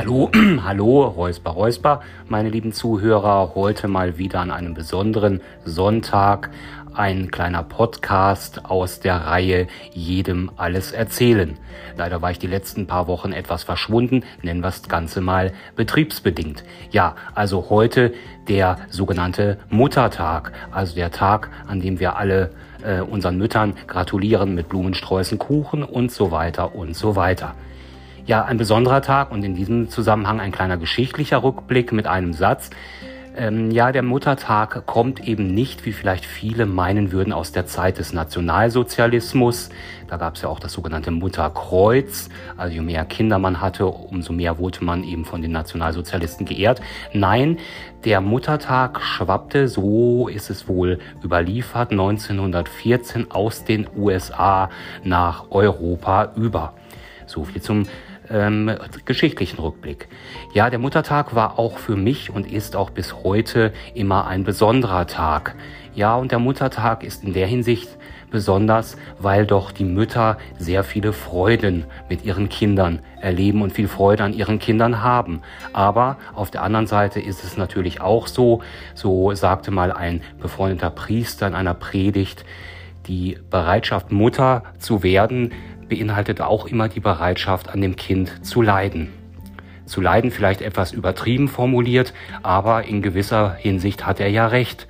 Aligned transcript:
Hallo, 0.00 0.30
hallo, 0.62 1.02
Räusper, 1.08 1.50
Räusper, 1.50 2.02
meine 2.28 2.50
lieben 2.50 2.72
Zuhörer. 2.72 3.56
Heute 3.56 3.88
mal 3.88 4.16
wieder 4.16 4.38
an 4.38 4.52
einem 4.52 4.72
besonderen 4.72 5.40
Sonntag 5.64 6.50
ein 6.94 7.32
kleiner 7.32 7.64
Podcast 7.64 8.64
aus 8.64 9.00
der 9.00 9.16
Reihe 9.16 9.66
Jedem 9.92 10.52
alles 10.56 10.92
erzählen. 10.92 11.58
Leider 11.96 12.22
war 12.22 12.30
ich 12.30 12.38
die 12.38 12.46
letzten 12.46 12.86
paar 12.86 13.08
Wochen 13.08 13.32
etwas 13.32 13.64
verschwunden, 13.64 14.22
nennen 14.40 14.60
wir 14.60 14.68
das 14.68 14.88
Ganze 14.88 15.20
mal 15.20 15.52
betriebsbedingt. 15.74 16.62
Ja, 16.92 17.16
also 17.34 17.68
heute 17.68 18.14
der 18.46 18.78
sogenannte 18.90 19.58
Muttertag, 19.68 20.52
also 20.70 20.94
der 20.94 21.10
Tag, 21.10 21.50
an 21.66 21.80
dem 21.80 21.98
wir 21.98 22.16
alle 22.16 22.52
äh, 22.84 23.00
unseren 23.00 23.36
Müttern 23.36 23.74
gratulieren 23.88 24.54
mit 24.54 24.68
Blumensträußen, 24.68 25.40
Kuchen 25.40 25.82
und 25.82 26.12
so 26.12 26.30
weiter 26.30 26.76
und 26.76 26.94
so 26.94 27.16
weiter. 27.16 27.56
Ja, 28.28 28.44
ein 28.44 28.58
besonderer 28.58 29.00
Tag 29.00 29.32
und 29.32 29.42
in 29.42 29.54
diesem 29.54 29.88
Zusammenhang 29.88 30.38
ein 30.38 30.52
kleiner 30.52 30.76
geschichtlicher 30.76 31.42
Rückblick 31.42 31.92
mit 31.92 32.06
einem 32.06 32.34
Satz. 32.34 32.68
Ähm, 33.34 33.70
ja, 33.70 33.90
der 33.90 34.02
Muttertag 34.02 34.84
kommt 34.84 35.26
eben 35.26 35.46
nicht, 35.54 35.86
wie 35.86 35.92
vielleicht 35.92 36.26
viele 36.26 36.66
meinen 36.66 37.10
würden, 37.10 37.32
aus 37.32 37.52
der 37.52 37.64
Zeit 37.64 37.96
des 37.96 38.12
Nationalsozialismus. 38.12 39.70
Da 40.08 40.18
gab 40.18 40.34
es 40.34 40.42
ja 40.42 40.50
auch 40.50 40.60
das 40.60 40.74
sogenannte 40.74 41.10
Mutterkreuz. 41.10 42.28
Also 42.58 42.74
je 42.74 42.82
mehr 42.82 43.06
Kinder 43.06 43.38
man 43.38 43.62
hatte, 43.62 43.86
umso 43.86 44.34
mehr 44.34 44.58
wurde 44.58 44.84
man 44.84 45.04
eben 45.04 45.24
von 45.24 45.40
den 45.40 45.52
Nationalsozialisten 45.52 46.44
geehrt. 46.44 46.82
Nein, 47.14 47.56
der 48.04 48.20
Muttertag 48.20 49.00
schwappte, 49.00 49.68
so 49.68 50.28
ist 50.28 50.50
es 50.50 50.68
wohl 50.68 50.98
überliefert, 51.24 51.92
1914 51.92 53.30
aus 53.30 53.64
den 53.64 53.88
USA 53.96 54.68
nach 55.02 55.50
Europa 55.50 56.32
über. 56.36 56.74
So 57.24 57.44
viel 57.44 57.62
zum 57.62 57.84
ähm, 58.30 58.70
geschichtlichen 59.04 59.58
Rückblick. 59.58 60.08
Ja, 60.52 60.70
der 60.70 60.78
Muttertag 60.78 61.34
war 61.34 61.58
auch 61.58 61.78
für 61.78 61.96
mich 61.96 62.30
und 62.30 62.50
ist 62.50 62.76
auch 62.76 62.90
bis 62.90 63.14
heute 63.22 63.72
immer 63.94 64.26
ein 64.26 64.44
besonderer 64.44 65.06
Tag. 65.06 65.54
Ja, 65.94 66.16
und 66.16 66.30
der 66.30 66.38
Muttertag 66.38 67.02
ist 67.02 67.24
in 67.24 67.32
der 67.32 67.46
Hinsicht 67.46 67.88
besonders, 68.30 68.96
weil 69.18 69.46
doch 69.46 69.72
die 69.72 69.84
Mütter 69.84 70.38
sehr 70.58 70.84
viele 70.84 71.12
Freuden 71.12 71.84
mit 72.08 72.24
ihren 72.24 72.48
Kindern 72.48 73.00
erleben 73.20 73.62
und 73.62 73.72
viel 73.72 73.88
Freude 73.88 74.24
an 74.24 74.32
ihren 74.32 74.58
Kindern 74.58 75.02
haben. 75.02 75.40
Aber 75.72 76.16
auf 76.34 76.50
der 76.50 76.62
anderen 76.62 76.86
Seite 76.86 77.20
ist 77.20 77.44
es 77.44 77.56
natürlich 77.56 78.00
auch 78.00 78.26
so, 78.26 78.62
so 78.94 79.34
sagte 79.34 79.70
mal 79.70 79.92
ein 79.92 80.22
befreundeter 80.40 80.90
Priester 80.90 81.46
in 81.46 81.54
einer 81.54 81.74
Predigt, 81.74 82.44
die 83.06 83.38
Bereitschaft, 83.50 84.12
Mutter 84.12 84.62
zu 84.78 85.02
werden, 85.02 85.52
beinhaltet 85.88 86.40
auch 86.40 86.66
immer 86.66 86.88
die 86.88 87.00
Bereitschaft, 87.00 87.68
an 87.68 87.80
dem 87.80 87.96
Kind 87.96 88.44
zu 88.44 88.62
leiden. 88.62 89.12
Zu 89.86 90.00
leiden 90.00 90.30
vielleicht 90.30 90.60
etwas 90.60 90.92
übertrieben 90.92 91.48
formuliert, 91.48 92.12
aber 92.42 92.84
in 92.84 93.00
gewisser 93.00 93.54
Hinsicht 93.54 94.04
hat 94.04 94.20
er 94.20 94.28
ja 94.28 94.46
recht. 94.46 94.86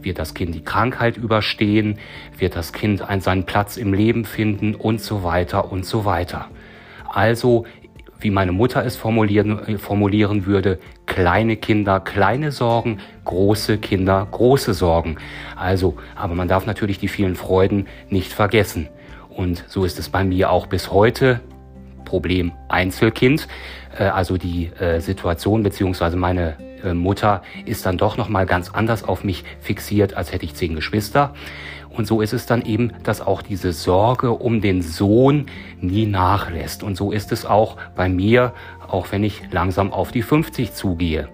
Wird 0.00 0.18
das 0.18 0.34
Kind 0.34 0.54
die 0.54 0.64
Krankheit 0.64 1.16
überstehen? 1.16 1.98
Wird 2.36 2.56
das 2.56 2.72
Kind 2.72 3.02
einen, 3.02 3.20
seinen 3.20 3.46
Platz 3.46 3.76
im 3.76 3.94
Leben 3.94 4.24
finden? 4.24 4.74
Und 4.74 5.00
so 5.00 5.22
weiter 5.22 5.70
und 5.70 5.86
so 5.86 6.04
weiter. 6.04 6.48
Also, 7.08 7.66
wie 8.18 8.30
meine 8.30 8.52
Mutter 8.52 8.84
es 8.84 8.96
formulieren, 8.96 9.66
äh, 9.66 9.78
formulieren 9.78 10.46
würde, 10.46 10.78
kleine 11.06 11.56
Kinder, 11.56 12.00
kleine 12.00 12.50
Sorgen, 12.50 12.98
große 13.24 13.78
Kinder, 13.78 14.26
große 14.30 14.74
Sorgen. 14.74 15.16
Also, 15.56 15.96
aber 16.16 16.34
man 16.34 16.48
darf 16.48 16.66
natürlich 16.66 16.98
die 16.98 17.08
vielen 17.08 17.36
Freuden 17.36 17.86
nicht 18.10 18.32
vergessen. 18.32 18.88
Und 19.36 19.64
so 19.68 19.84
ist 19.84 19.98
es 19.98 20.08
bei 20.08 20.24
mir 20.24 20.50
auch 20.50 20.66
bis 20.66 20.90
heute. 20.90 21.40
Problem 22.04 22.52
Einzelkind. 22.68 23.48
Äh, 23.98 24.04
also 24.04 24.36
die 24.36 24.66
äh, 24.78 25.00
Situation 25.00 25.62
beziehungsweise 25.62 26.16
meine 26.16 26.56
äh, 26.84 26.94
Mutter 26.94 27.42
ist 27.64 27.86
dann 27.86 27.98
doch 27.98 28.16
noch 28.16 28.28
mal 28.28 28.46
ganz 28.46 28.70
anders 28.70 29.04
auf 29.04 29.24
mich 29.24 29.44
fixiert, 29.60 30.14
als 30.14 30.32
hätte 30.32 30.44
ich 30.44 30.54
zehn 30.54 30.74
Geschwister. 30.74 31.34
Und 31.88 32.06
so 32.06 32.20
ist 32.20 32.32
es 32.32 32.46
dann 32.46 32.62
eben, 32.62 32.92
dass 33.02 33.20
auch 33.20 33.42
diese 33.42 33.72
Sorge 33.72 34.32
um 34.32 34.60
den 34.60 34.80
Sohn 34.82 35.46
nie 35.80 36.06
nachlässt. 36.06 36.82
Und 36.82 36.96
so 36.96 37.12
ist 37.12 37.32
es 37.32 37.44
auch 37.44 37.76
bei 37.94 38.08
mir, 38.08 38.54
auch 38.88 39.12
wenn 39.12 39.24
ich 39.24 39.42
langsam 39.50 39.92
auf 39.92 40.10
die 40.10 40.22
50 40.22 40.72
zugehe. 40.72 41.28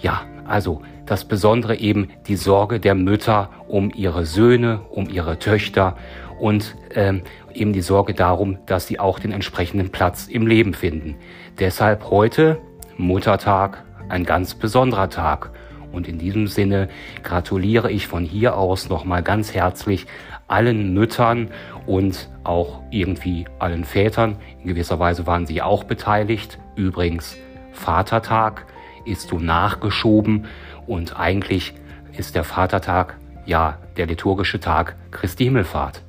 Ja, 0.00 0.22
also 0.46 0.82
das 1.06 1.24
Besondere 1.24 1.76
eben 1.76 2.08
die 2.26 2.36
Sorge 2.36 2.80
der 2.80 2.94
Mütter 2.94 3.50
um 3.68 3.90
ihre 3.94 4.26
Söhne, 4.26 4.80
um 4.90 5.08
ihre 5.08 5.38
Töchter 5.38 5.96
und 6.38 6.76
ähm, 6.94 7.22
eben 7.54 7.72
die 7.72 7.80
Sorge 7.80 8.14
darum, 8.14 8.58
dass 8.66 8.86
sie 8.86 9.00
auch 9.00 9.18
den 9.18 9.32
entsprechenden 9.32 9.90
Platz 9.90 10.26
im 10.26 10.46
Leben 10.46 10.74
finden. 10.74 11.16
Deshalb 11.58 12.10
heute 12.10 12.58
Muttertag, 12.96 13.84
ein 14.08 14.24
ganz 14.24 14.54
besonderer 14.54 15.08
Tag. 15.08 15.50
Und 15.92 16.08
in 16.08 16.18
diesem 16.18 16.46
Sinne 16.46 16.88
gratuliere 17.22 17.90
ich 17.90 18.06
von 18.06 18.24
hier 18.24 18.56
aus 18.56 18.88
nochmal 18.88 19.22
ganz 19.22 19.54
herzlich 19.54 20.06
allen 20.46 20.92
Müttern 20.92 21.48
und 21.86 22.28
auch 22.44 22.82
irgendwie 22.90 23.46
allen 23.58 23.84
Vätern. 23.84 24.36
In 24.60 24.68
gewisser 24.68 24.98
Weise 24.98 25.26
waren 25.26 25.46
sie 25.46 25.62
auch 25.62 25.84
beteiligt. 25.84 26.58
Übrigens, 26.76 27.36
Vatertag 27.72 28.66
ist 29.06 29.28
so 29.28 29.38
nachgeschoben 29.38 30.46
und 30.86 31.18
eigentlich 31.18 31.74
ist 32.16 32.34
der 32.34 32.44
Vatertag 32.44 33.16
ja 33.44 33.78
der 33.96 34.06
liturgische 34.06 34.60
Tag 34.60 34.96
Christi 35.10 35.44
Himmelfahrt. 35.44 36.02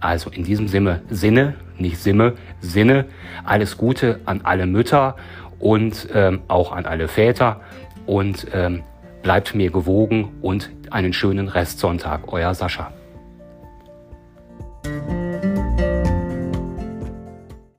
Also 0.00 0.30
in 0.30 0.44
diesem 0.44 0.66
Sinne, 0.68 1.02
Sinne, 1.10 1.54
nicht 1.78 1.98
Simme, 1.98 2.34
Sinne, 2.60 3.04
alles 3.44 3.76
Gute 3.76 4.20
an 4.24 4.40
alle 4.44 4.66
Mütter 4.66 5.16
und 5.58 6.08
ähm, 6.14 6.40
auch 6.48 6.72
an 6.72 6.86
alle 6.86 7.08
Väter 7.08 7.60
und 8.06 8.46
ähm, 8.52 8.82
bleibt 9.22 9.54
mir 9.54 9.70
gewogen 9.70 10.30
und 10.40 10.70
einen 10.90 11.12
schönen 11.12 11.48
Restsonntag. 11.48 12.32
Euer 12.32 12.54
Sascha. 12.54 12.92